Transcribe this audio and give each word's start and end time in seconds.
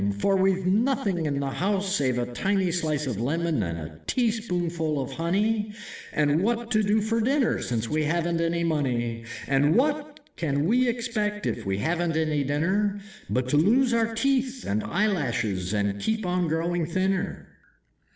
For 0.17 0.35
we've 0.35 0.65
nothing 0.65 1.27
in 1.27 1.39
the 1.39 1.51
house, 1.51 1.93
Save 1.95 2.17
a 2.17 2.25
tiny 2.33 2.71
slice 2.71 3.05
of 3.05 3.21
lemon 3.21 3.61
and 3.61 3.77
a 3.77 3.99
teaspoonful 4.07 4.99
of 4.99 5.11
honey, 5.11 5.73
And 6.11 6.41
what 6.41 6.71
to 6.71 6.81
do 6.81 7.01
for 7.01 7.21
dinner 7.21 7.61
since 7.61 7.87
we 7.87 8.03
haven't 8.05 8.41
any 8.41 8.63
money? 8.63 9.25
And 9.45 9.75
what 9.75 10.19
can 10.37 10.65
we 10.65 10.87
expect 10.87 11.45
if 11.45 11.67
we 11.67 11.77
haven't 11.77 12.17
any 12.17 12.43
dinner, 12.43 12.99
But 13.29 13.47
to 13.49 13.57
lose 13.57 13.93
our 13.93 14.15
teeth 14.15 14.65
and 14.67 14.83
eyelashes 14.83 15.71
and 15.71 16.01
keep 16.01 16.25
on 16.25 16.47
growing 16.47 16.87
thinner?" 16.87 17.49